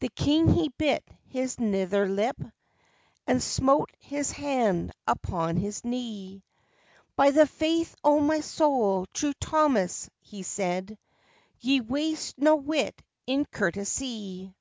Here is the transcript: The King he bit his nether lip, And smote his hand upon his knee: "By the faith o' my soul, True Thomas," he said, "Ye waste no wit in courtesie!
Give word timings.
The 0.00 0.08
King 0.08 0.52
he 0.54 0.70
bit 0.70 1.04
his 1.28 1.60
nether 1.60 2.08
lip, 2.08 2.36
And 3.28 3.40
smote 3.40 3.92
his 4.00 4.32
hand 4.32 4.90
upon 5.06 5.56
his 5.56 5.84
knee: 5.84 6.42
"By 7.14 7.30
the 7.30 7.46
faith 7.46 7.94
o' 8.02 8.18
my 8.18 8.40
soul, 8.40 9.06
True 9.14 9.34
Thomas," 9.34 10.10
he 10.18 10.42
said, 10.42 10.98
"Ye 11.60 11.80
waste 11.80 12.38
no 12.38 12.56
wit 12.56 13.00
in 13.24 13.44
courtesie! 13.46 14.52